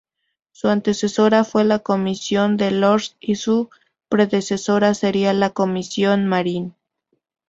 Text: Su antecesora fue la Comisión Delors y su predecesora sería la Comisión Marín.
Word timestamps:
Su 0.51 0.69
antecesora 0.69 1.43
fue 1.43 1.63
la 1.63 1.77
Comisión 1.77 2.57
Delors 2.57 3.15
y 3.19 3.35
su 3.35 3.69
predecesora 4.09 4.95
sería 4.95 5.31
la 5.33 5.51
Comisión 5.51 6.25
Marín. 6.25 6.73